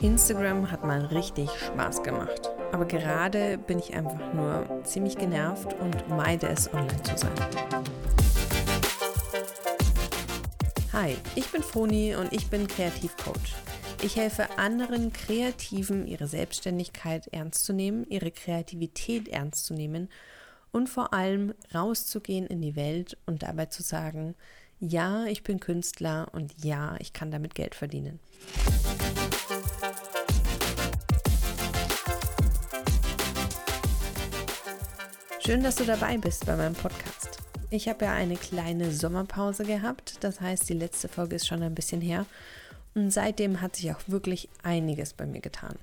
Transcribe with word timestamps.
Instagram 0.00 0.70
hat 0.70 0.84
mal 0.84 1.06
richtig 1.06 1.50
Spaß 1.50 2.04
gemacht. 2.04 2.52
Aber 2.70 2.84
gerade 2.84 3.58
bin 3.58 3.80
ich 3.80 3.94
einfach 3.94 4.32
nur 4.32 4.84
ziemlich 4.84 5.18
genervt 5.18 5.74
und 5.80 6.08
meide 6.08 6.46
es, 6.46 6.72
online 6.72 7.02
zu 7.02 7.18
sein. 7.18 7.34
Hi, 10.92 11.16
ich 11.34 11.48
bin 11.48 11.64
Foni 11.64 12.14
und 12.14 12.32
ich 12.32 12.48
bin 12.48 12.68
Kreativcoach. 12.68 13.56
Ich 14.02 14.14
helfe 14.14 14.56
anderen 14.56 15.12
Kreativen, 15.12 16.06
ihre 16.06 16.28
Selbstständigkeit 16.28 17.26
ernst 17.32 17.64
zu 17.64 17.72
nehmen, 17.72 18.06
ihre 18.08 18.30
Kreativität 18.30 19.26
ernst 19.26 19.66
zu 19.66 19.74
nehmen 19.74 20.08
und 20.70 20.88
vor 20.88 21.12
allem 21.12 21.54
rauszugehen 21.74 22.46
in 22.46 22.62
die 22.62 22.76
Welt 22.76 23.18
und 23.26 23.42
dabei 23.42 23.66
zu 23.66 23.82
sagen, 23.82 24.36
ja, 24.78 25.24
ich 25.24 25.42
bin 25.42 25.58
Künstler 25.58 26.28
und 26.30 26.64
ja, 26.64 26.94
ich 27.00 27.12
kann 27.12 27.32
damit 27.32 27.56
Geld 27.56 27.74
verdienen. 27.74 28.20
Schön, 35.48 35.62
dass 35.62 35.76
du 35.76 35.86
dabei 35.86 36.18
bist 36.18 36.44
bei 36.44 36.56
meinem 36.56 36.74
Podcast. 36.74 37.38
Ich 37.70 37.88
habe 37.88 38.04
ja 38.04 38.12
eine 38.12 38.36
kleine 38.36 38.90
Sommerpause 38.90 39.64
gehabt, 39.64 40.22
das 40.22 40.42
heißt, 40.42 40.68
die 40.68 40.74
letzte 40.74 41.08
Folge 41.08 41.36
ist 41.36 41.46
schon 41.46 41.62
ein 41.62 41.74
bisschen 41.74 42.02
her 42.02 42.26
und 42.94 43.10
seitdem 43.10 43.62
hat 43.62 43.74
sich 43.74 43.90
auch 43.90 44.00
wirklich 44.08 44.50
einiges 44.62 45.14
bei 45.14 45.24
mir 45.24 45.40
getan. 45.40 45.76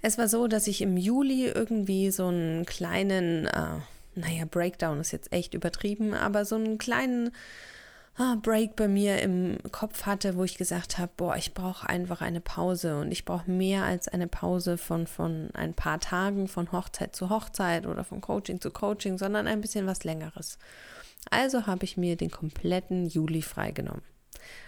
Es 0.00 0.16
war 0.16 0.28
so, 0.28 0.46
dass 0.46 0.68
ich 0.68 0.80
im 0.80 0.96
Juli 0.96 1.46
irgendwie 1.46 2.12
so 2.12 2.28
einen 2.28 2.66
kleinen, 2.66 3.46
äh, 3.46 3.80
naja, 4.14 4.44
Breakdown 4.48 5.00
ist 5.00 5.10
jetzt 5.10 5.32
echt 5.32 5.52
übertrieben, 5.52 6.14
aber 6.14 6.44
so 6.44 6.54
einen 6.54 6.78
kleinen 6.78 7.32
Break 8.16 8.76
bei 8.76 8.86
mir 8.86 9.20
im 9.22 9.58
Kopf 9.72 10.06
hatte, 10.06 10.36
wo 10.36 10.44
ich 10.44 10.56
gesagt 10.56 10.98
habe, 10.98 11.10
boah, 11.16 11.36
ich 11.36 11.52
brauche 11.52 11.88
einfach 11.88 12.20
eine 12.20 12.40
Pause 12.40 13.00
und 13.00 13.10
ich 13.10 13.24
brauche 13.24 13.50
mehr 13.50 13.82
als 13.84 14.06
eine 14.06 14.28
Pause 14.28 14.78
von, 14.78 15.08
von 15.08 15.50
ein 15.54 15.74
paar 15.74 15.98
Tagen, 15.98 16.46
von 16.46 16.70
Hochzeit 16.70 17.16
zu 17.16 17.28
Hochzeit 17.28 17.86
oder 17.86 18.04
von 18.04 18.20
Coaching 18.20 18.60
zu 18.60 18.70
Coaching, 18.70 19.18
sondern 19.18 19.48
ein 19.48 19.60
bisschen 19.60 19.86
was 19.86 20.04
längeres. 20.04 20.58
Also 21.28 21.66
habe 21.66 21.84
ich 21.84 21.96
mir 21.96 22.16
den 22.16 22.30
kompletten 22.30 23.06
Juli 23.06 23.42
freigenommen. 23.42 24.02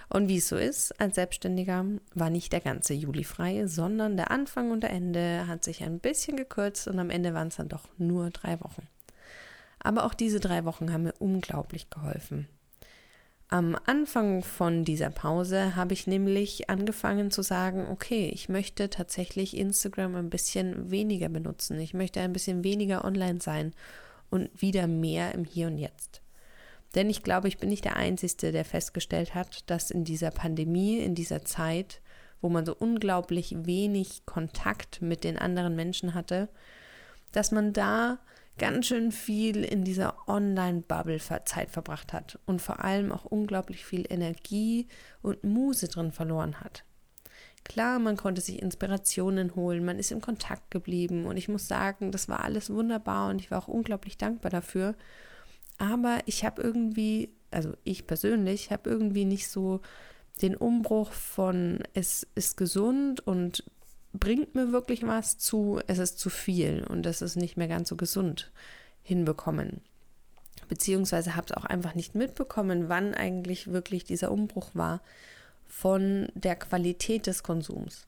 Und 0.08 0.28
wie 0.28 0.38
es 0.38 0.48
so 0.48 0.56
ist, 0.56 0.98
als 1.00 1.14
Selbstständiger 1.16 1.84
war 2.14 2.30
nicht 2.30 2.52
der 2.52 2.60
ganze 2.60 2.94
Juli 2.94 3.24
frei, 3.24 3.66
sondern 3.66 4.16
der 4.16 4.30
Anfang 4.30 4.70
und 4.70 4.82
der 4.82 4.90
Ende 4.90 5.46
hat 5.46 5.62
sich 5.64 5.84
ein 5.84 6.00
bisschen 6.00 6.36
gekürzt 6.36 6.88
und 6.88 6.98
am 6.98 7.10
Ende 7.10 7.34
waren 7.34 7.48
es 7.48 7.56
dann 7.56 7.68
doch 7.68 7.88
nur 7.98 8.30
drei 8.30 8.60
Wochen. 8.60 8.88
Aber 9.78 10.04
auch 10.04 10.14
diese 10.14 10.40
drei 10.40 10.64
Wochen 10.64 10.92
haben 10.92 11.04
mir 11.04 11.14
unglaublich 11.18 11.90
geholfen. 11.90 12.48
Am 13.48 13.76
Anfang 13.86 14.42
von 14.42 14.84
dieser 14.84 15.10
Pause 15.10 15.76
habe 15.76 15.92
ich 15.92 16.08
nämlich 16.08 16.68
angefangen 16.68 17.30
zu 17.30 17.42
sagen, 17.42 17.86
okay, 17.88 18.28
ich 18.34 18.48
möchte 18.48 18.90
tatsächlich 18.90 19.56
Instagram 19.56 20.16
ein 20.16 20.30
bisschen 20.30 20.90
weniger 20.90 21.28
benutzen. 21.28 21.78
Ich 21.78 21.94
möchte 21.94 22.20
ein 22.20 22.32
bisschen 22.32 22.64
weniger 22.64 23.04
online 23.04 23.40
sein 23.40 23.72
und 24.30 24.50
wieder 24.60 24.88
mehr 24.88 25.32
im 25.32 25.44
Hier 25.44 25.68
und 25.68 25.78
Jetzt. 25.78 26.22
Denn 26.96 27.08
ich 27.08 27.22
glaube, 27.22 27.46
ich 27.46 27.58
bin 27.58 27.68
nicht 27.68 27.84
der 27.84 27.94
Einzige, 27.94 28.50
der 28.50 28.64
festgestellt 28.64 29.34
hat, 29.36 29.70
dass 29.70 29.92
in 29.92 30.02
dieser 30.02 30.32
Pandemie, 30.32 30.98
in 30.98 31.14
dieser 31.14 31.44
Zeit, 31.44 32.00
wo 32.40 32.48
man 32.48 32.66
so 32.66 32.74
unglaublich 32.74 33.54
wenig 33.64 34.26
Kontakt 34.26 35.02
mit 35.02 35.22
den 35.22 35.38
anderen 35.38 35.76
Menschen 35.76 36.14
hatte, 36.14 36.48
dass 37.30 37.52
man 37.52 37.72
da 37.72 38.18
ganz 38.58 38.86
schön 38.86 39.12
viel 39.12 39.64
in 39.64 39.84
dieser 39.84 40.28
Online-Bubble 40.28 41.18
Zeit 41.44 41.70
verbracht 41.70 42.12
hat 42.12 42.38
und 42.46 42.62
vor 42.62 42.82
allem 42.82 43.12
auch 43.12 43.24
unglaublich 43.24 43.84
viel 43.84 44.06
Energie 44.08 44.88
und 45.22 45.44
Muse 45.44 45.88
drin 45.88 46.12
verloren 46.12 46.60
hat. 46.60 46.84
Klar, 47.64 47.98
man 47.98 48.16
konnte 48.16 48.40
sich 48.40 48.62
Inspirationen 48.62 49.56
holen, 49.56 49.84
man 49.84 49.98
ist 49.98 50.12
im 50.12 50.20
Kontakt 50.20 50.70
geblieben 50.70 51.26
und 51.26 51.36
ich 51.36 51.48
muss 51.48 51.66
sagen, 51.66 52.12
das 52.12 52.28
war 52.28 52.44
alles 52.44 52.70
wunderbar 52.70 53.28
und 53.28 53.40
ich 53.40 53.50
war 53.50 53.58
auch 53.58 53.68
unglaublich 53.68 54.16
dankbar 54.16 54.50
dafür. 54.50 54.94
Aber 55.78 56.20
ich 56.26 56.44
habe 56.44 56.62
irgendwie, 56.62 57.34
also 57.50 57.74
ich 57.82 58.06
persönlich, 58.06 58.70
habe 58.70 58.88
irgendwie 58.88 59.24
nicht 59.24 59.48
so 59.48 59.80
den 60.42 60.56
Umbruch 60.56 61.12
von 61.12 61.80
es 61.92 62.26
ist 62.34 62.56
gesund 62.56 63.26
und 63.26 63.64
bringt 64.18 64.54
mir 64.54 64.72
wirklich 64.72 65.06
was 65.06 65.38
zu, 65.38 65.80
es 65.86 65.98
ist 65.98 66.18
zu 66.18 66.30
viel 66.30 66.84
und 66.84 67.06
es 67.06 67.22
ist 67.22 67.36
nicht 67.36 67.56
mehr 67.56 67.68
ganz 67.68 67.88
so 67.88 67.96
gesund 67.96 68.50
hinbekommen. 69.02 69.80
Beziehungsweise 70.68 71.36
habe 71.36 71.46
es 71.48 71.56
auch 71.56 71.64
einfach 71.64 71.94
nicht 71.94 72.14
mitbekommen, 72.14 72.88
wann 72.88 73.14
eigentlich 73.14 73.70
wirklich 73.72 74.04
dieser 74.04 74.32
Umbruch 74.32 74.70
war 74.74 75.00
von 75.66 76.28
der 76.34 76.56
Qualität 76.56 77.26
des 77.26 77.42
Konsums. 77.42 78.06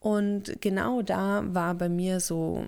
Und 0.00 0.60
genau 0.60 1.02
da 1.02 1.42
war 1.46 1.74
bei 1.74 1.88
mir 1.88 2.20
so 2.20 2.64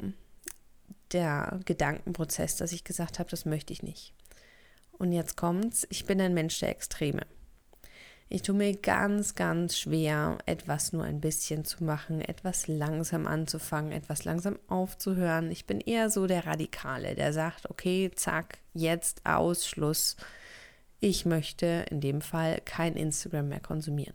der 1.12 1.60
Gedankenprozess, 1.64 2.56
dass 2.56 2.72
ich 2.72 2.84
gesagt 2.84 3.18
habe, 3.18 3.30
das 3.30 3.44
möchte 3.44 3.72
ich 3.72 3.82
nicht. 3.82 4.12
Und 4.92 5.12
jetzt 5.12 5.36
kommt's, 5.36 5.86
ich 5.90 6.04
bin 6.04 6.20
ein 6.20 6.34
Mensch 6.34 6.58
der 6.60 6.70
Extreme. 6.70 7.22
Ich 8.32 8.42
tue 8.42 8.54
mir 8.54 8.76
ganz, 8.76 9.34
ganz 9.34 9.76
schwer, 9.76 10.38
etwas 10.46 10.92
nur 10.92 11.02
ein 11.02 11.20
bisschen 11.20 11.64
zu 11.64 11.82
machen, 11.82 12.20
etwas 12.20 12.68
langsam 12.68 13.26
anzufangen, 13.26 13.91
etwas 13.91 14.24
langsam 14.24 14.56
aufzuhören. 14.68 15.50
Ich 15.50 15.66
bin 15.66 15.80
eher 15.80 16.10
so 16.10 16.28
der 16.28 16.46
Radikale, 16.46 17.16
der 17.16 17.32
sagt, 17.32 17.68
okay, 17.68 18.12
zack, 18.14 18.58
jetzt 18.72 19.26
Ausschluss. 19.26 20.14
Ich 21.00 21.26
möchte 21.26 21.86
in 21.91 22.00
dem 22.00 22.20
Fall 22.20 22.60
kein 22.64 22.94
Instagram 22.94 23.48
mehr 23.48 23.58
konsumieren. 23.58 24.14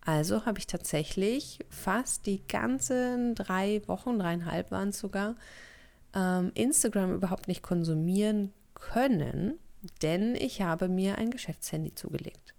Also 0.00 0.46
habe 0.46 0.60
ich 0.60 0.68
tatsächlich 0.68 1.58
fast 1.70 2.24
die 2.24 2.46
ganzen 2.46 3.34
drei 3.34 3.82
Wochen, 3.88 4.20
dreieinhalb 4.20 4.70
waren 4.70 4.90
es 4.90 5.00
sogar, 5.00 5.34
ähm, 6.14 6.52
Instagram 6.54 7.14
überhaupt 7.14 7.48
nicht 7.48 7.64
konsumieren 7.64 8.52
können, 8.74 9.58
denn 10.02 10.36
ich 10.36 10.62
habe 10.62 10.86
mir 10.86 11.18
ein 11.18 11.32
Geschäftshandy 11.32 11.96
zugelegt. 11.96 12.54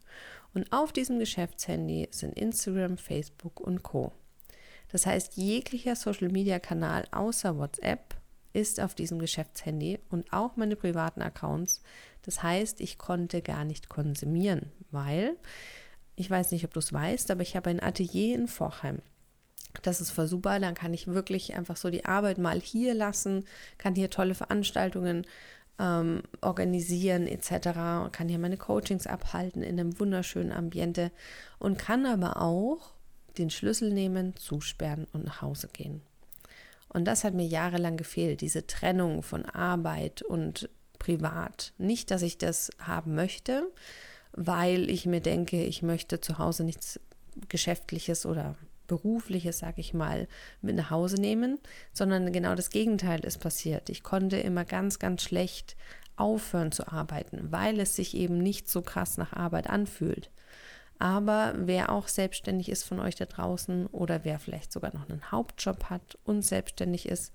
Und 0.54 0.72
auf 0.72 0.92
diesem 0.92 1.20
Geschäftshandy 1.20 2.08
sind 2.12 2.38
Instagram, 2.38 2.98
Facebook 2.98 3.60
und 3.60 3.84
Co. 3.84 4.12
Das 4.92 5.06
heißt, 5.06 5.38
jeglicher 5.38 5.96
Social-Media-Kanal 5.96 7.08
außer 7.12 7.58
WhatsApp 7.58 8.16
ist 8.54 8.80
auf 8.80 8.96
diesem 8.96 9.20
Geschäftshandy 9.20 10.00
und 10.10 10.34
auch 10.34 10.56
meine 10.56 10.76
privaten 10.76 11.22
Accounts. 11.22 11.82
Das 12.24 12.42
heißt, 12.42 12.82
ich 12.82 12.98
konnte 12.98 13.42
gar 13.42 13.64
nicht 13.64 13.90
konsumieren, 13.90 14.72
weil 14.92 15.38
ich 16.16 16.30
weiß 16.30 16.52
nicht, 16.52 16.66
ob 16.66 16.74
du 16.74 16.80
es 16.80 16.92
weißt, 16.92 17.32
aber 17.32 17.44
ich 17.44 17.56
habe 17.56 17.70
ein 17.70 17.82
Atelier 17.82 18.36
in 18.36 18.48
Vorheim. 18.48 19.02
Das 19.84 20.02
ist 20.02 20.10
voll 20.10 20.28
super, 20.28 20.60
dann 20.60 20.74
kann 20.74 20.94
ich 20.94 21.08
wirklich 21.08 21.56
einfach 21.56 21.78
so 21.78 21.92
die 21.92 22.06
Arbeit 22.06 22.40
mal 22.40 22.60
hier 22.60 22.96
lassen, 22.96 23.46
kann 23.78 23.94
hier 23.94 24.10
tolle 24.10 24.34
Veranstaltungen 24.34 25.28
ähm, 25.80 26.22
organisieren 26.42 27.28
etc. 27.28 28.12
Kann 28.12 28.30
hier 28.30 28.40
meine 28.40 28.58
Coachings 28.58 29.08
abhalten 29.08 29.64
in 29.64 29.80
einem 29.80 30.00
wunderschönen 30.00 30.52
Ambiente 30.52 31.12
und 31.58 31.78
kann 31.78 32.06
aber 32.06 32.42
auch 32.42 32.92
den 33.38 33.50
Schlüssel 33.50 33.94
nehmen, 33.94 34.36
zusperren 34.36 35.08
und 35.14 35.26
nach 35.26 35.42
Hause 35.42 35.70
gehen. 35.72 36.02
Und 36.90 37.06
das 37.06 37.24
hat 37.24 37.34
mir 37.34 37.46
jahrelang 37.46 37.98
gefehlt, 37.98 38.42
diese 38.42 38.68
Trennung 38.68 39.24
von 39.24 39.46
Arbeit 39.46 40.22
und 40.22 40.70
Privat. 40.98 41.74
Nicht, 41.78 42.12
dass 42.12 42.22
ich 42.24 42.38
das 42.38 42.72
haben 42.80 43.16
möchte, 43.16 43.72
weil 44.34 44.90
ich 44.90 45.06
mir 45.06 45.22
denke, 45.22 45.64
ich 45.64 45.82
möchte 45.82 46.20
zu 46.20 46.40
Hause 46.40 46.64
nichts 46.64 47.00
Geschäftliches 47.48 48.26
oder 48.26 48.56
Berufliches, 48.90 49.60
sag 49.60 49.78
ich 49.78 49.94
mal, 49.94 50.28
mit 50.62 50.76
nach 50.76 50.90
Hause 50.90 51.16
nehmen, 51.16 51.60
sondern 51.94 52.34
genau 52.34 52.56
das 52.56 52.70
Gegenteil 52.70 53.22
ist 53.22 53.38
passiert. 53.38 53.90
Ich 53.90 54.04
konnte 54.04 54.38
immer 54.38 54.66
ganz, 54.66 55.00
ganz 55.00 55.24
schlecht 55.24 55.78
aufhören 56.18 56.74
zu 56.74 56.92
arbeiten, 56.92 57.52
weil 57.52 57.80
es 57.80 57.96
sich 57.96 58.18
eben 58.18 58.40
nicht 58.40 58.70
so 58.70 58.82
krass 58.82 59.18
nach 59.18 59.32
Arbeit 59.32 59.70
anfühlt. 59.70 60.30
Aber 60.98 61.54
wer 61.56 61.94
auch 61.94 62.10
selbstständig 62.10 62.68
ist 62.68 62.84
von 62.84 63.00
euch 63.00 63.16
da 63.16 63.26
draußen 63.26 63.88
oder 63.88 64.26
wer 64.26 64.38
vielleicht 64.38 64.74
sogar 64.74 64.94
noch 64.94 65.08
einen 65.10 65.32
Hauptjob 65.32 65.86
hat 65.86 66.18
und 66.26 66.42
selbstständig 66.42 67.08
ist, 67.08 67.32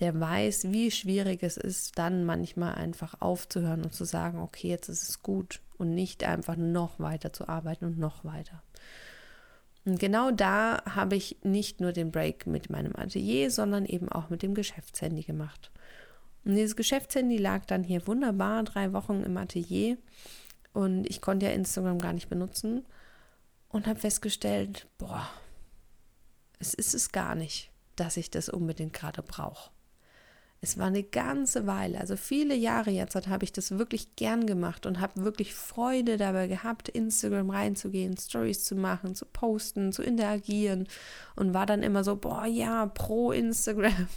der 0.00 0.18
weiß, 0.18 0.72
wie 0.72 0.90
schwierig 0.90 1.42
es 1.42 1.56
ist, 1.56 1.98
dann 1.98 2.24
manchmal 2.24 2.74
einfach 2.74 3.20
aufzuhören 3.20 3.82
und 3.82 3.94
zu 3.94 4.04
sagen, 4.04 4.40
okay, 4.40 4.68
jetzt 4.68 4.88
ist 4.88 5.08
es 5.08 5.22
gut 5.22 5.60
und 5.78 5.94
nicht 5.94 6.24
einfach 6.24 6.56
noch 6.56 6.98
weiter 6.98 7.32
zu 7.32 7.48
arbeiten 7.48 7.84
und 7.84 7.98
noch 7.98 8.24
weiter. 8.24 8.62
Und 9.86 10.00
genau 10.00 10.32
da 10.32 10.82
habe 10.84 11.14
ich 11.14 11.36
nicht 11.44 11.80
nur 11.80 11.92
den 11.92 12.10
Break 12.10 12.46
mit 12.46 12.70
meinem 12.70 12.96
Atelier, 12.96 13.52
sondern 13.52 13.86
eben 13.86 14.08
auch 14.10 14.30
mit 14.30 14.42
dem 14.42 14.52
Geschäftshandy 14.52 15.22
gemacht. 15.22 15.70
Und 16.44 16.56
dieses 16.56 16.74
Geschäftshandy 16.74 17.36
lag 17.36 17.64
dann 17.66 17.84
hier 17.84 18.04
wunderbar 18.06 18.64
drei 18.64 18.92
Wochen 18.92 19.22
im 19.22 19.36
Atelier 19.36 19.96
und 20.72 21.08
ich 21.08 21.20
konnte 21.20 21.46
ja 21.46 21.52
Instagram 21.52 22.00
gar 22.00 22.12
nicht 22.12 22.28
benutzen 22.28 22.84
und 23.68 23.86
habe 23.86 24.00
festgestellt, 24.00 24.88
boah, 24.98 25.28
es 26.58 26.74
ist 26.74 26.94
es 26.94 27.12
gar 27.12 27.36
nicht, 27.36 27.70
dass 27.94 28.16
ich 28.16 28.30
das 28.30 28.48
unbedingt 28.48 28.92
gerade 28.92 29.22
brauche. 29.22 29.70
Es 30.66 30.76
war 30.78 30.86
eine 30.86 31.04
ganze 31.04 31.68
Weile, 31.68 32.00
also 32.00 32.16
viele 32.16 32.56
Jahre 32.56 32.90
jetzt 32.90 33.14
habe 33.14 33.44
ich 33.44 33.52
das 33.52 33.78
wirklich 33.78 34.16
gern 34.16 34.46
gemacht 34.46 34.84
und 34.84 34.98
habe 34.98 35.22
wirklich 35.22 35.54
Freude 35.54 36.16
dabei 36.16 36.48
gehabt, 36.48 36.88
Instagram 36.88 37.50
reinzugehen, 37.50 38.16
Stories 38.16 38.64
zu 38.64 38.74
machen, 38.74 39.14
zu 39.14 39.26
posten, 39.26 39.92
zu 39.92 40.02
interagieren 40.02 40.88
und 41.36 41.54
war 41.54 41.66
dann 41.66 41.84
immer 41.84 42.02
so, 42.02 42.16
boah, 42.16 42.46
ja, 42.46 42.86
pro 42.86 43.30
Instagram. 43.30 44.08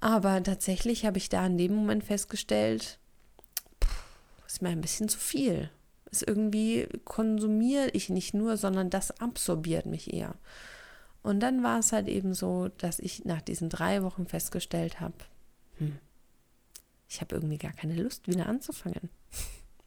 Aber 0.00 0.42
tatsächlich 0.42 1.06
habe 1.06 1.18
ich 1.18 1.28
da 1.28 1.46
in 1.46 1.58
dem 1.58 1.76
Moment 1.76 2.02
festgestellt, 2.02 2.98
pff, 3.84 4.02
ist 4.48 4.62
mir 4.62 4.70
ein 4.70 4.80
bisschen 4.80 5.08
zu 5.08 5.20
viel. 5.20 5.70
Ist 6.10 6.26
irgendwie 6.26 6.88
konsumiere 7.04 7.90
ich 7.90 8.08
nicht 8.08 8.34
nur, 8.34 8.56
sondern 8.56 8.90
das 8.90 9.20
absorbiert 9.20 9.86
mich 9.86 10.12
eher. 10.12 10.34
Und 11.22 11.38
dann 11.38 11.62
war 11.62 11.78
es 11.78 11.92
halt 11.92 12.08
eben 12.08 12.34
so, 12.34 12.66
dass 12.78 12.98
ich 12.98 13.24
nach 13.24 13.42
diesen 13.42 13.68
drei 13.68 14.02
Wochen 14.02 14.26
festgestellt 14.26 14.98
habe, 14.98 15.14
hm, 15.78 15.96
ich 17.08 17.20
habe 17.20 17.34
irgendwie 17.34 17.58
gar 17.58 17.72
keine 17.72 17.94
Lust, 17.94 18.28
wieder 18.28 18.46
anzufangen. 18.46 19.10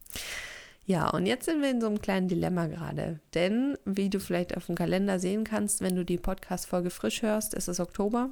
ja, 0.86 1.10
und 1.10 1.26
jetzt 1.26 1.46
sind 1.46 1.62
wir 1.62 1.70
in 1.70 1.82
so 1.82 1.88
einem 1.88 2.02
kleinen 2.02 2.28
Dilemma 2.28 2.68
gerade. 2.68 3.20
Denn, 3.34 3.78
wie 3.86 4.10
du 4.10 4.20
vielleicht 4.20 4.56
auf 4.56 4.68
dem 4.68 4.76
Kalender 4.76 5.20
sehen 5.20 5.44
kannst, 5.44 5.82
wenn 5.82 5.96
du 5.96 6.06
die 6.06 6.18
Podcast-Folge 6.18 6.90
frisch 6.90 7.22
hörst, 7.22 7.54
ist 7.54 7.68
es 7.68 7.80
Oktober. 7.80 8.30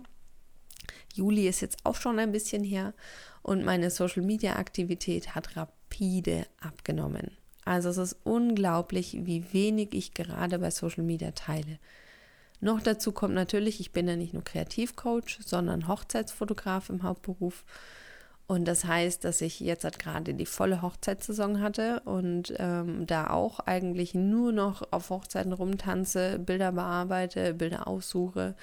Juli 1.14 1.48
ist 1.48 1.62
jetzt 1.62 1.80
auch 1.84 1.96
schon 1.96 2.20
ein 2.20 2.32
bisschen 2.32 2.64
her 2.64 2.94
und 3.42 3.66
meine 3.66 3.90
Social-Media-Aktivität 3.90 5.36
hat 5.36 5.56
rapide 5.56 6.46
abgenommen. 6.60 7.32
Also 7.66 7.90
es 7.90 7.98
ist 7.98 8.16
unglaublich, 8.24 9.18
wie 9.26 9.52
wenig 9.52 9.94
ich 9.94 10.14
gerade 10.14 10.60
bei 10.60 10.72
Social 10.72 11.04
Media 11.04 11.32
teile. 11.32 11.80
Noch 12.60 12.82
dazu 12.82 13.12
kommt 13.12 13.36
natürlich, 13.36 13.80
ich 13.80 13.92
bin 13.92 14.08
ja 14.08 14.16
nicht 14.16 14.34
nur 14.34 14.44
Kreativcoach, 14.44 15.40
sondern 15.46 15.88
Hochzeitsfotograf 15.88 16.90
im 16.90 17.04
Hauptberuf. 17.04 17.64
Und 18.48 18.66
das 18.66 18.86
heißt, 18.86 19.26
dass 19.26 19.42
ich 19.42 19.60
jetzt 19.60 19.84
halt 19.84 20.00
gerade 20.00 20.34
die 20.34 20.46
volle 20.46 20.82
Hochzeitssaison 20.82 21.62
hatte 21.62 22.00
und 22.06 22.54
ähm, 22.58 23.06
da 23.06 23.30
auch 23.30 23.60
eigentlich 23.60 24.16
nur 24.16 24.54
noch 24.54 24.88
auf 24.92 25.10
Hochzeiten 25.10 25.52
rumtanze, 25.52 26.40
Bilder 26.40 26.72
bearbeite, 26.72 27.54
Bilder 27.54 27.88
aussuche, 27.88 28.56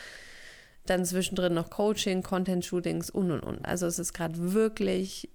dann 0.87 1.05
zwischendrin 1.05 1.52
noch 1.52 1.69
Coaching, 1.69 2.23
Content-Shootings 2.23 3.11
und 3.11 3.31
und 3.31 3.41
und. 3.41 3.64
Also 3.67 3.87
es 3.87 3.99
ist 3.99 4.14
gerade 4.14 4.55
wirklich, 4.55 5.29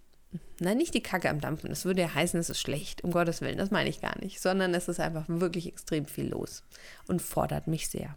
nein, 0.60 0.78
nicht 0.78 0.96
die 0.96 1.04
Kacke 1.04 1.30
am 1.30 1.42
Dampfen. 1.42 1.70
Das 1.70 1.86
würde 1.86 2.02
ja 2.02 2.14
heißen, 2.14 2.40
es 2.40 2.50
ist 2.50 2.60
schlecht, 2.60 3.04
um 3.04 3.12
Gottes 3.12 3.42
Willen, 3.42 3.58
das 3.58 3.70
meine 3.70 3.90
ich 3.90 4.02
gar 4.02 4.18
nicht, 4.20 4.42
sondern 4.42 4.74
es 4.74 4.88
ist 4.88 5.00
einfach 5.00 5.26
wirklich 5.28 5.68
extrem 5.68 6.08
viel 6.08 6.30
los 6.30 6.64
und 7.08 7.22
fordert 7.22 7.68
mich 7.68 7.88
sehr. 7.88 8.16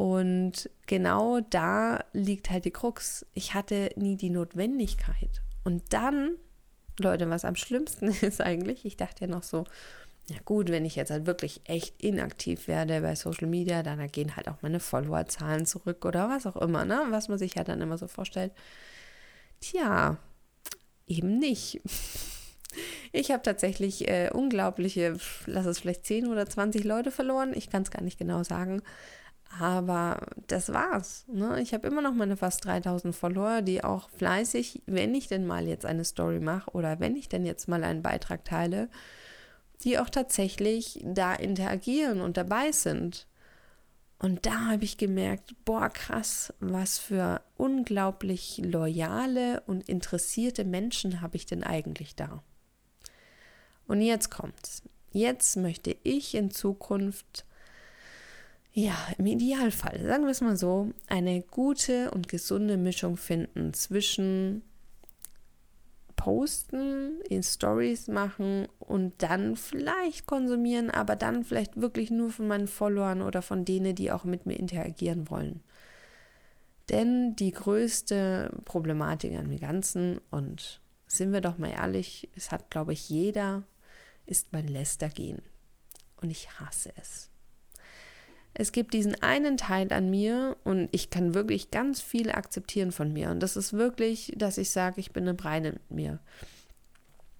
Und 0.00 0.70
genau 0.86 1.40
da 1.40 2.02
liegt 2.14 2.48
halt 2.48 2.64
die 2.64 2.70
Krux. 2.70 3.26
Ich 3.34 3.52
hatte 3.52 3.90
nie 3.96 4.16
die 4.16 4.30
Notwendigkeit. 4.30 5.42
Und 5.62 5.92
dann, 5.92 6.36
Leute, 6.98 7.28
was 7.28 7.44
am 7.44 7.54
schlimmsten 7.54 8.08
ist 8.22 8.40
eigentlich, 8.40 8.86
ich 8.86 8.96
dachte 8.96 9.26
ja 9.26 9.30
noch 9.30 9.42
so, 9.42 9.64
ja 10.28 10.38
gut, 10.46 10.70
wenn 10.70 10.86
ich 10.86 10.96
jetzt 10.96 11.10
halt 11.10 11.26
wirklich 11.26 11.60
echt 11.64 12.02
inaktiv 12.02 12.66
werde 12.66 13.02
bei 13.02 13.14
Social 13.14 13.46
Media, 13.46 13.82
dann 13.82 14.10
gehen 14.10 14.36
halt 14.36 14.48
auch 14.48 14.62
meine 14.62 14.80
Followerzahlen 14.80 15.66
zurück 15.66 16.06
oder 16.06 16.30
was 16.30 16.46
auch 16.46 16.56
immer, 16.56 16.86
ne? 16.86 17.02
Was 17.10 17.28
man 17.28 17.36
sich 17.36 17.56
ja 17.56 17.64
dann 17.64 17.82
immer 17.82 17.98
so 17.98 18.08
vorstellt. 18.08 18.52
Tja, 19.60 20.16
eben 21.06 21.38
nicht. 21.38 21.82
Ich 23.12 23.32
habe 23.32 23.42
tatsächlich 23.42 24.06
äh, 24.06 24.30
unglaubliche, 24.32 25.18
lass 25.46 25.66
es 25.66 25.80
vielleicht 25.80 26.06
10 26.06 26.28
oder 26.28 26.46
20 26.46 26.84
Leute 26.84 27.10
verloren. 27.10 27.52
Ich 27.52 27.68
kann 27.68 27.82
es 27.82 27.90
gar 27.90 28.02
nicht 28.02 28.16
genau 28.16 28.44
sagen. 28.44 28.82
Aber 29.58 30.26
das 30.46 30.72
war's. 30.72 31.24
Ne? 31.26 31.60
Ich 31.60 31.74
habe 31.74 31.88
immer 31.88 32.02
noch 32.02 32.14
meine 32.14 32.36
fast 32.36 32.64
3000 32.64 33.14
Follower, 33.14 33.62
die 33.62 33.82
auch 33.82 34.08
fleißig, 34.10 34.82
wenn 34.86 35.14
ich 35.14 35.26
denn 35.26 35.46
mal 35.46 35.66
jetzt 35.66 35.84
eine 35.84 36.04
Story 36.04 36.38
mache 36.38 36.70
oder 36.70 37.00
wenn 37.00 37.16
ich 37.16 37.28
denn 37.28 37.44
jetzt 37.44 37.66
mal 37.68 37.82
einen 37.82 38.02
Beitrag 38.02 38.44
teile, 38.44 38.88
die 39.82 39.98
auch 39.98 40.08
tatsächlich 40.08 41.00
da 41.04 41.34
interagieren 41.34 42.20
und 42.20 42.36
dabei 42.36 42.70
sind. 42.70 43.26
Und 44.20 44.44
da 44.46 44.66
habe 44.66 44.84
ich 44.84 44.98
gemerkt, 44.98 45.54
boah, 45.64 45.88
krass, 45.88 46.52
was 46.60 46.98
für 46.98 47.40
unglaublich 47.56 48.60
loyale 48.62 49.62
und 49.66 49.88
interessierte 49.88 50.64
Menschen 50.64 51.22
habe 51.22 51.36
ich 51.36 51.46
denn 51.46 51.64
eigentlich 51.64 52.14
da. 52.14 52.42
Und 53.88 54.02
jetzt 54.02 54.30
kommt's. 54.30 54.82
Jetzt 55.10 55.56
möchte 55.56 55.96
ich 56.04 56.34
in 56.34 56.50
Zukunft 56.50 57.46
ja, 58.72 58.94
im 59.18 59.26
Idealfall, 59.26 60.00
sagen 60.04 60.24
wir 60.24 60.30
es 60.30 60.40
mal 60.40 60.56
so, 60.56 60.90
eine 61.08 61.42
gute 61.42 62.10
und 62.12 62.28
gesunde 62.28 62.76
Mischung 62.76 63.16
finden 63.16 63.74
zwischen 63.74 64.62
Posten, 66.14 67.20
in 67.28 67.42
Stories 67.42 68.06
machen 68.06 68.68
und 68.78 69.22
dann 69.22 69.56
vielleicht 69.56 70.26
konsumieren, 70.26 70.90
aber 70.90 71.16
dann 71.16 71.44
vielleicht 71.44 71.80
wirklich 71.80 72.10
nur 72.10 72.30
von 72.30 72.46
meinen 72.46 72.68
Followern 72.68 73.22
oder 73.22 73.42
von 73.42 73.64
denen, 73.64 73.94
die 73.94 74.12
auch 74.12 74.24
mit 74.24 74.46
mir 74.46 74.58
interagieren 74.58 75.30
wollen. 75.30 75.62
Denn 76.90 77.34
die 77.36 77.52
größte 77.52 78.50
Problematik 78.64 79.32
an 79.36 79.48
dem 79.48 79.58
Ganzen, 79.58 80.20
und 80.30 80.80
sind 81.06 81.32
wir 81.32 81.40
doch 81.40 81.58
mal 81.58 81.70
ehrlich, 81.70 82.28
es 82.36 82.52
hat, 82.52 82.70
glaube 82.70 82.92
ich, 82.92 83.08
jeder, 83.08 83.62
ist 84.26 84.52
mein 84.52 84.68
Lästergehen. 84.68 85.40
Und 86.20 86.30
ich 86.30 86.60
hasse 86.60 86.92
es 86.96 87.30
es 88.60 88.72
gibt 88.72 88.92
diesen 88.92 89.20
einen 89.22 89.56
Teil 89.56 89.90
an 89.90 90.10
mir 90.10 90.54
und 90.64 90.90
ich 90.92 91.08
kann 91.08 91.32
wirklich 91.32 91.70
ganz 91.70 92.02
viel 92.02 92.30
akzeptieren 92.30 92.92
von 92.92 93.10
mir. 93.10 93.30
Und 93.30 93.40
das 93.40 93.56
ist 93.56 93.72
wirklich, 93.72 94.34
dass 94.36 94.58
ich 94.58 94.68
sage, 94.70 95.00
ich 95.00 95.12
bin 95.12 95.26
im 95.26 95.36
Reinen 95.36 95.80
mit 95.88 95.90
mir. 95.90 96.18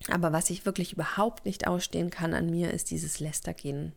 Aber 0.08 0.32
was 0.32 0.48
ich 0.48 0.64
wirklich 0.64 0.94
überhaupt 0.94 1.44
nicht 1.44 1.66
ausstehen 1.66 2.08
kann 2.08 2.32
an 2.32 2.48
mir, 2.48 2.70
ist 2.70 2.90
dieses 2.90 3.20
Lästergehen. 3.20 3.92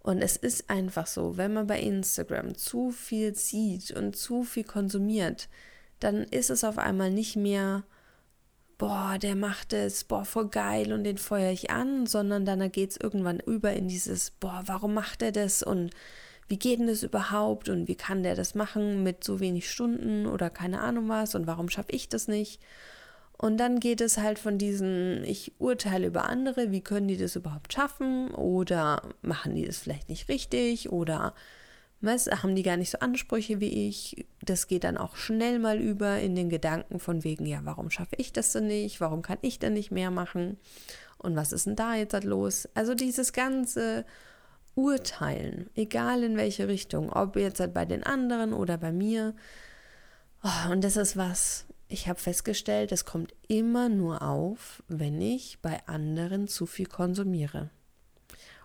Und 0.00 0.20
es 0.20 0.36
ist 0.36 0.68
einfach 0.68 1.06
so, 1.06 1.38
wenn 1.38 1.54
man 1.54 1.66
bei 1.66 1.80
Instagram 1.80 2.56
zu 2.56 2.90
viel 2.90 3.34
sieht 3.34 3.92
und 3.92 4.14
zu 4.14 4.42
viel 4.42 4.64
konsumiert, 4.64 5.48
dann 5.98 6.24
ist 6.24 6.50
es 6.50 6.62
auf 6.62 6.76
einmal 6.76 7.10
nicht 7.10 7.36
mehr, 7.36 7.84
boah, 8.76 9.16
der 9.18 9.34
macht 9.34 9.72
es, 9.72 10.04
boah, 10.04 10.26
voll 10.26 10.50
geil 10.50 10.92
und 10.92 11.04
den 11.04 11.16
feuere 11.16 11.52
ich 11.52 11.70
an, 11.70 12.04
sondern 12.04 12.44
dann 12.44 12.70
geht 12.70 12.90
es 12.90 12.96
irgendwann 12.98 13.40
über 13.40 13.72
in 13.72 13.88
dieses, 13.88 14.30
boah, 14.30 14.62
warum 14.66 14.92
macht 14.92 15.22
er 15.22 15.32
das 15.32 15.62
und 15.62 15.88
wie 16.48 16.58
geht 16.58 16.78
denn 16.78 16.86
das 16.86 17.02
überhaupt 17.02 17.68
und 17.68 17.88
wie 17.88 17.94
kann 17.94 18.22
der 18.22 18.34
das 18.34 18.54
machen 18.54 19.02
mit 19.02 19.24
so 19.24 19.40
wenig 19.40 19.70
Stunden 19.70 20.26
oder 20.26 20.50
keine 20.50 20.80
Ahnung 20.80 21.08
was 21.08 21.34
und 21.34 21.46
warum 21.46 21.68
schaffe 21.68 21.92
ich 21.92 22.08
das 22.08 22.28
nicht? 22.28 22.60
Und 23.36 23.58
dann 23.58 23.80
geht 23.80 24.00
es 24.00 24.18
halt 24.18 24.38
von 24.38 24.58
diesen, 24.58 25.24
ich 25.24 25.52
urteile 25.58 26.06
über 26.06 26.28
andere, 26.28 26.70
wie 26.70 26.80
können 26.80 27.08
die 27.08 27.16
das 27.16 27.36
überhaupt 27.36 27.72
schaffen 27.72 28.30
oder 28.32 29.02
machen 29.22 29.54
die 29.54 29.66
das 29.66 29.78
vielleicht 29.78 30.08
nicht 30.08 30.28
richtig 30.28 30.92
oder 30.92 31.34
was, 32.00 32.26
haben 32.26 32.54
die 32.54 32.62
gar 32.62 32.76
nicht 32.76 32.90
so 32.90 32.98
Ansprüche 32.98 33.60
wie 33.60 33.88
ich. 33.88 34.26
Das 34.42 34.68
geht 34.68 34.84
dann 34.84 34.98
auch 34.98 35.16
schnell 35.16 35.58
mal 35.58 35.80
über 35.80 36.20
in 36.20 36.36
den 36.36 36.50
Gedanken 36.50 37.00
von 37.00 37.24
wegen, 37.24 37.46
ja, 37.46 37.60
warum 37.64 37.90
schaffe 37.90 38.16
ich 38.18 38.32
das 38.32 38.52
denn 38.52 38.66
nicht? 38.66 39.00
Warum 39.00 39.22
kann 39.22 39.38
ich 39.40 39.58
denn 39.58 39.72
nicht 39.72 39.90
mehr 39.90 40.10
machen? 40.10 40.58
Und 41.18 41.34
was 41.34 41.52
ist 41.52 41.66
denn 41.66 41.76
da 41.76 41.94
jetzt 41.94 42.12
halt 42.12 42.24
los? 42.24 42.68
Also 42.74 42.94
dieses 42.94 43.32
ganze 43.32 44.04
urteilen, 44.74 45.70
egal 45.74 46.22
in 46.22 46.36
welche 46.36 46.68
Richtung, 46.68 47.12
ob 47.12 47.36
jetzt 47.36 47.62
bei 47.72 47.84
den 47.84 48.02
anderen 48.02 48.52
oder 48.52 48.76
bei 48.78 48.92
mir. 48.92 49.34
Oh, 50.42 50.72
und 50.72 50.84
das 50.84 50.96
ist 50.96 51.16
was, 51.16 51.66
ich 51.88 52.08
habe 52.08 52.18
festgestellt, 52.18 52.92
es 52.92 53.04
kommt 53.04 53.34
immer 53.48 53.88
nur 53.88 54.22
auf, 54.22 54.82
wenn 54.88 55.20
ich 55.20 55.58
bei 55.62 55.86
anderen 55.86 56.48
zu 56.48 56.66
viel 56.66 56.86
konsumiere. 56.86 57.70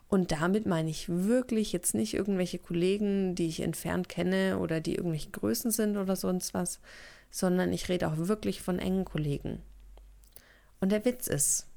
Und 0.07 0.31
damit 0.31 0.65
meine 0.65 0.89
ich 0.89 1.07
wirklich 1.07 1.71
jetzt 1.71 1.93
nicht 1.93 2.15
irgendwelche 2.15 2.57
Kollegen, 2.57 3.35
die 3.35 3.47
ich 3.47 3.59
entfernt 3.59 4.09
kenne 4.09 4.57
oder 4.57 4.81
die 4.81 4.95
irgendwelche 4.95 5.29
Größen 5.29 5.69
sind 5.69 5.97
oder 5.97 6.15
sonst 6.15 6.55
was, 6.55 6.79
sondern 7.29 7.71
ich 7.71 7.89
rede 7.89 8.07
auch 8.07 8.17
wirklich 8.17 8.61
von 8.61 8.79
engen 8.79 9.05
Kollegen. 9.05 9.61
Und 10.79 10.91
der 10.91 11.05
Witz 11.05 11.27
ist, 11.27 11.68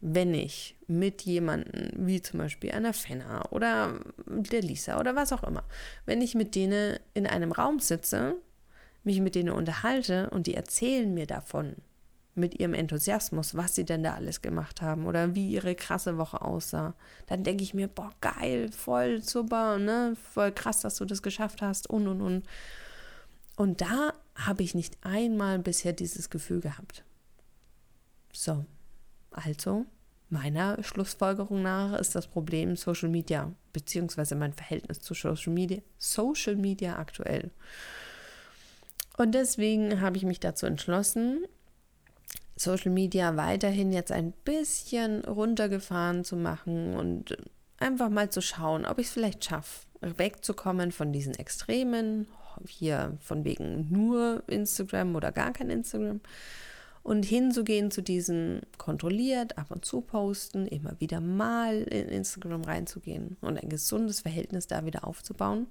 wenn 0.00 0.32
ich 0.34 0.76
mit 0.86 1.22
jemandem, 1.22 1.90
wie 2.06 2.22
zum 2.22 2.38
Beispiel 2.38 2.70
einer 2.70 2.92
Fenner 2.92 3.52
oder 3.52 4.00
der 4.26 4.62
Lisa 4.62 5.00
oder 5.00 5.16
was 5.16 5.32
auch 5.32 5.42
immer, 5.42 5.64
wenn 6.06 6.22
ich 6.22 6.34
mit 6.34 6.54
denen 6.54 6.98
in 7.14 7.26
einem 7.26 7.52
Raum 7.52 7.80
sitze, 7.80 8.36
mich 9.02 9.20
mit 9.20 9.34
denen 9.34 9.50
unterhalte 9.50 10.30
und 10.30 10.46
die 10.46 10.54
erzählen 10.54 11.12
mir 11.12 11.26
davon, 11.26 11.76
mit 12.38 12.58
ihrem 12.58 12.72
Enthusiasmus, 12.72 13.56
was 13.56 13.74
sie 13.74 13.84
denn 13.84 14.02
da 14.02 14.14
alles 14.14 14.40
gemacht 14.40 14.80
haben 14.80 15.06
oder 15.06 15.34
wie 15.34 15.50
ihre 15.50 15.74
krasse 15.74 16.16
Woche 16.16 16.40
aussah, 16.40 16.94
dann 17.26 17.44
denke 17.44 17.64
ich 17.64 17.74
mir, 17.74 17.88
boah, 17.88 18.12
geil, 18.20 18.70
voll 18.70 19.22
super, 19.22 19.78
ne, 19.78 20.16
voll 20.32 20.52
krass, 20.52 20.80
dass 20.80 20.96
du 20.96 21.04
das 21.04 21.22
geschafft 21.22 21.60
hast 21.60 21.90
und 21.90 22.06
und 22.06 22.22
und. 22.22 22.46
Und 23.56 23.80
da 23.80 24.14
habe 24.36 24.62
ich 24.62 24.74
nicht 24.74 24.96
einmal 25.02 25.58
bisher 25.58 25.92
dieses 25.92 26.30
Gefühl 26.30 26.60
gehabt. 26.60 27.04
So, 28.32 28.64
also, 29.30 29.86
meiner 30.30 30.82
Schlussfolgerung 30.82 31.62
nach 31.62 31.98
ist 31.98 32.14
das 32.14 32.26
Problem 32.26 32.76
Social 32.76 33.08
Media, 33.08 33.52
beziehungsweise 33.72 34.34
mein 34.34 34.52
Verhältnis 34.52 35.00
zu 35.00 35.14
Social 35.14 35.52
Media, 35.52 35.80
Social 35.98 36.56
Media 36.56 36.98
aktuell. 36.98 37.50
Und 39.16 39.32
deswegen 39.34 40.00
habe 40.00 40.16
ich 40.16 40.24
mich 40.24 40.40
dazu 40.40 40.66
entschlossen, 40.66 41.44
Social 42.56 42.92
Media 42.92 43.36
weiterhin 43.36 43.92
jetzt 43.92 44.12
ein 44.12 44.32
bisschen 44.44 45.24
runtergefahren 45.24 46.24
zu 46.24 46.36
machen 46.36 46.94
und 46.94 47.36
einfach 47.78 48.10
mal 48.10 48.30
zu 48.30 48.42
schauen, 48.42 48.84
ob 48.84 48.98
ich 48.98 49.06
es 49.06 49.12
vielleicht 49.12 49.44
schaffe, 49.44 49.86
wegzukommen 50.00 50.92
von 50.92 51.12
diesen 51.12 51.34
Extremen, 51.34 52.26
hier 52.66 53.16
von 53.20 53.44
wegen 53.44 53.88
nur 53.90 54.42
Instagram 54.48 55.14
oder 55.14 55.32
gar 55.32 55.52
kein 55.52 55.70
Instagram 55.70 56.20
und 57.02 57.24
hinzugehen 57.24 57.90
zu 57.90 58.02
diesem 58.02 58.60
kontrolliert, 58.76 59.58
ab 59.58 59.70
und 59.70 59.84
zu 59.84 60.00
posten, 60.00 60.66
immer 60.66 61.00
wieder 61.00 61.20
mal 61.20 61.82
in 61.82 62.08
Instagram 62.08 62.62
reinzugehen 62.62 63.36
und 63.40 63.62
ein 63.62 63.68
gesundes 63.68 64.20
Verhältnis 64.20 64.66
da 64.66 64.84
wieder 64.84 65.06
aufzubauen, 65.06 65.68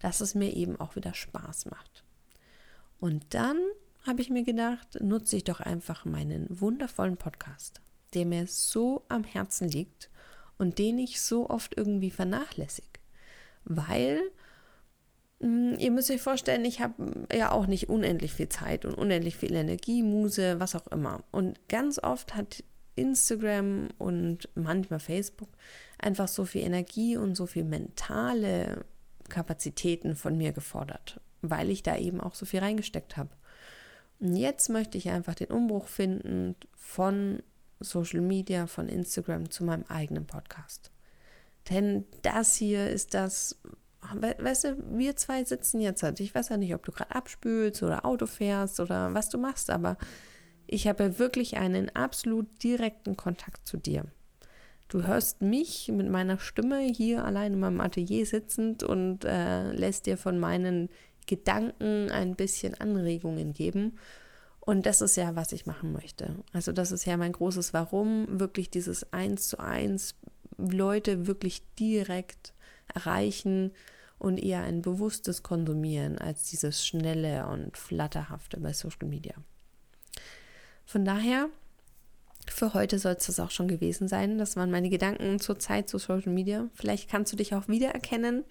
dass 0.00 0.20
es 0.20 0.34
mir 0.34 0.54
eben 0.54 0.78
auch 0.80 0.96
wieder 0.96 1.14
Spaß 1.14 1.66
macht. 1.66 2.04
Und 2.98 3.34
dann 3.34 3.58
habe 4.06 4.20
ich 4.20 4.30
mir 4.30 4.42
gedacht, 4.42 5.00
nutze 5.00 5.36
ich 5.36 5.44
doch 5.44 5.60
einfach 5.60 6.04
meinen 6.04 6.46
wundervollen 6.48 7.16
Podcast, 7.16 7.80
der 8.14 8.26
mir 8.26 8.46
so 8.46 9.04
am 9.08 9.24
Herzen 9.24 9.68
liegt 9.68 10.10
und 10.58 10.78
den 10.78 10.98
ich 10.98 11.20
so 11.20 11.48
oft 11.48 11.76
irgendwie 11.76 12.10
vernachlässige. 12.10 12.88
Weil 13.64 14.20
ihr 15.42 15.90
müsst 15.90 16.10
euch 16.10 16.22
vorstellen, 16.22 16.64
ich 16.64 16.80
habe 16.80 17.26
ja 17.34 17.50
auch 17.50 17.66
nicht 17.66 17.88
unendlich 17.88 18.32
viel 18.32 18.48
Zeit 18.48 18.84
und 18.84 18.94
unendlich 18.94 19.36
viel 19.36 19.54
Energie, 19.54 20.02
Muse, 20.02 20.60
was 20.60 20.76
auch 20.76 20.86
immer. 20.88 21.24
Und 21.32 21.58
ganz 21.68 21.98
oft 21.98 22.36
hat 22.36 22.62
Instagram 22.94 23.88
und 23.98 24.48
manchmal 24.54 25.00
Facebook 25.00 25.48
einfach 25.98 26.28
so 26.28 26.44
viel 26.44 26.62
Energie 26.62 27.16
und 27.16 27.34
so 27.34 27.46
viel 27.46 27.64
mentale 27.64 28.84
Kapazitäten 29.28 30.14
von 30.14 30.36
mir 30.36 30.52
gefordert, 30.52 31.20
weil 31.40 31.70
ich 31.70 31.82
da 31.82 31.96
eben 31.96 32.20
auch 32.20 32.34
so 32.34 32.46
viel 32.46 32.60
reingesteckt 32.60 33.16
habe. 33.16 33.30
Und 34.20 34.36
jetzt 34.36 34.68
möchte 34.68 34.96
ich 34.96 35.10
einfach 35.10 35.34
den 35.34 35.48
Umbruch 35.48 35.88
finden 35.88 36.54
von 36.76 37.42
Social 37.80 38.20
Media, 38.20 38.68
von 38.68 38.88
Instagram 38.88 39.50
zu 39.50 39.64
meinem 39.64 39.84
eigenen 39.88 40.26
Podcast. 40.26 40.92
Denn 41.70 42.04
das 42.22 42.54
hier 42.54 42.88
ist 42.88 43.14
das, 43.14 43.58
weißt 44.02 44.64
du, 44.64 44.76
wir 44.98 45.16
zwei 45.16 45.44
sitzen 45.44 45.80
jetzt 45.80 46.02
halt. 46.02 46.20
Ich 46.20 46.34
weiß 46.34 46.48
ja 46.48 46.56
nicht, 46.56 46.74
ob 46.74 46.84
du 46.84 46.92
gerade 46.92 47.14
abspülst 47.14 47.82
oder 47.82 48.04
Auto 48.04 48.26
fährst 48.26 48.80
oder 48.80 49.14
was 49.14 49.28
du 49.28 49.38
machst, 49.38 49.70
aber 49.70 49.96
ich 50.66 50.86
habe 50.88 51.18
wirklich 51.18 51.56
einen 51.56 51.94
absolut 51.94 52.46
direkten 52.62 53.16
Kontakt 53.16 53.66
zu 53.66 53.76
dir. 53.76 54.04
Du 54.88 55.06
hörst 55.06 55.40
mich 55.40 55.88
mit 55.88 56.08
meiner 56.10 56.38
Stimme 56.38 56.80
hier 56.80 57.24
allein 57.24 57.54
in 57.54 57.60
meinem 57.60 57.80
Atelier 57.80 58.26
sitzend 58.26 58.82
und 58.82 59.24
äh, 59.24 59.72
lässt 59.72 60.06
dir 60.06 60.18
von 60.18 60.38
meinen 60.38 60.90
Gedanken 61.26 62.10
ein 62.10 62.34
bisschen 62.34 62.74
Anregungen 62.74 63.54
geben. 63.54 63.98
Und 64.60 64.86
das 64.86 65.00
ist 65.00 65.16
ja, 65.16 65.34
was 65.34 65.52
ich 65.52 65.66
machen 65.66 65.92
möchte. 65.92 66.36
Also 66.52 66.72
das 66.72 66.92
ist 66.92 67.04
ja 67.04 67.16
mein 67.16 67.32
großes 67.32 67.72
Warum, 67.72 68.38
wirklich 68.38 68.70
dieses 68.70 69.12
Eins 69.12 69.48
zu 69.48 69.58
eins 69.58 70.14
Leute 70.58 71.26
wirklich 71.26 71.62
direkt 71.76 72.52
erreichen 72.94 73.72
und 74.18 74.38
eher 74.38 74.62
ein 74.62 74.82
bewusstes 74.82 75.42
Konsumieren 75.42 76.18
als 76.18 76.50
dieses 76.50 76.86
schnelle 76.86 77.46
und 77.46 77.76
flatterhafte 77.76 78.60
bei 78.60 78.72
Social 78.72 79.08
Media. 79.08 79.34
Von 80.84 81.04
daher, 81.04 81.48
für 82.48 82.74
heute 82.74 82.98
soll 82.98 83.12
es 83.12 83.26
das 83.26 83.40
auch 83.40 83.50
schon 83.50 83.68
gewesen 83.68 84.08
sein. 84.08 84.38
Das 84.38 84.56
waren 84.56 84.70
meine 84.70 84.90
Gedanken 84.90 85.40
zur 85.40 85.58
Zeit 85.58 85.88
zu 85.88 85.98
Social 85.98 86.32
Media. 86.32 86.68
Vielleicht 86.74 87.10
kannst 87.10 87.32
du 87.32 87.36
dich 87.36 87.54
auch 87.54 87.68
wiedererkennen 87.68 88.44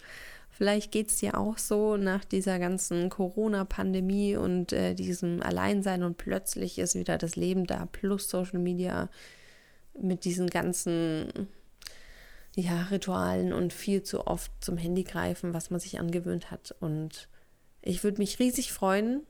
Vielleicht 0.51 0.91
geht 0.91 1.07
es 1.07 1.17
dir 1.17 1.39
auch 1.39 1.57
so 1.57 1.98
nach 1.98 2.25
dieser 2.25 2.60
ganzen 2.60 3.10
Corona-Pandemie 3.10 4.36
und 4.36 4.74
äh, 4.74 4.93
diesem 4.93 5.41
Alleinsein 5.41 6.03
und 6.03 6.17
plötzlich 6.17 6.77
ist 6.77 6.93
wieder 6.93 7.17
das 7.17 7.36
Leben 7.36 7.65
da 7.65 7.88
plus 7.91 8.29
Social 8.29 8.60
Media 8.60 9.10
mit 10.00 10.25
diesen 10.25 10.48
ganzen 10.51 11.48
ja, 12.55 12.84
Ritualen 12.84 13.53
und 13.53 13.74
viel 13.74 14.03
zu 14.03 14.27
oft 14.27 14.51
zum 14.60 14.77
Handy 14.77 15.03
greifen, 15.03 15.53
was 15.53 15.70
man 15.70 15.79
sich 15.79 16.00
angewöhnt 16.00 16.51
hat. 16.51 16.75
Und 16.79 17.29
ich 17.81 18.03
würde 18.03 18.17
mich 18.17 18.39
riesig 18.39 18.74
freuen, 18.74 19.24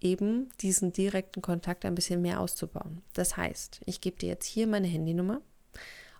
eben 0.00 0.50
diesen 0.60 0.92
direkten 0.92 1.42
Kontakt 1.42 1.84
ein 1.84 1.94
bisschen 1.94 2.20
mehr 2.20 2.40
auszubauen. 2.40 3.02
Das 3.14 3.36
heißt, 3.36 3.80
ich 3.86 4.00
gebe 4.00 4.18
dir 4.18 4.28
jetzt 4.28 4.46
hier 4.46 4.66
meine 4.66 4.86
Handynummer. 4.86 5.40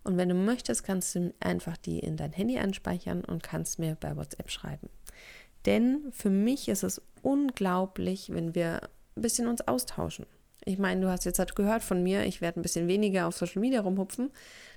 Und 0.02 0.16
wenn 0.16 0.28
du 0.28 0.34
möchtest, 0.34 0.84
kannst 0.84 1.14
du 1.14 1.34
einfach 1.40 1.76
die 1.76 1.98
in 1.98 2.16
dein 2.16 2.32
Handy 2.32 2.58
anspeichern 2.58 3.24
und 3.24 3.42
kannst 3.42 3.78
mir 3.78 3.96
bei 3.98 4.16
WhatsApp 4.16 4.50
schreiben. 4.50 4.88
Denn 5.66 6.12
für 6.12 6.30
mich 6.30 6.68
ist 6.68 6.84
es 6.84 7.02
unglaublich, 7.22 8.30
wenn 8.32 8.54
wir 8.54 8.82
ein 9.16 9.22
bisschen 9.22 9.48
uns 9.48 9.66
austauschen. 9.66 10.26
Ich 10.64 10.78
meine, 10.78 11.00
du 11.00 11.08
hast 11.08 11.24
jetzt 11.24 11.38
halt 11.38 11.54
gehört 11.54 11.82
von 11.82 12.02
mir, 12.02 12.24
ich 12.24 12.40
werde 12.40 12.60
ein 12.60 12.62
bisschen 12.62 12.88
weniger 12.88 13.28
auf 13.28 13.36
Social 13.36 13.60
Media 13.60 13.80
rumhupfen. 13.80 14.30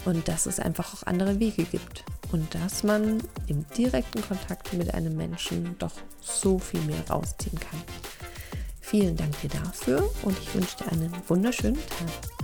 und 0.04 0.26
dass 0.28 0.46
es 0.46 0.60
einfach 0.60 0.94
auch 0.94 1.06
andere 1.06 1.38
Wege 1.40 1.64
gibt 1.64 2.04
und 2.30 2.54
dass 2.54 2.84
man 2.84 3.22
im 3.48 3.66
direkten 3.76 4.22
Kontakt 4.22 4.72
mit 4.72 4.94
einem 4.94 5.16
Menschen 5.16 5.76
doch 5.78 5.92
so 6.20 6.58
viel 6.58 6.80
mehr 6.82 7.08
rausziehen 7.10 7.58
kann. 7.58 7.82
Vielen 8.80 9.16
Dank 9.16 9.38
dir 9.40 9.50
dafür 9.50 10.08
und 10.22 10.38
ich 10.38 10.54
wünsche 10.54 10.76
dir 10.78 10.92
einen 10.92 11.12
wunderschönen 11.28 11.76
Tag. 11.76 12.41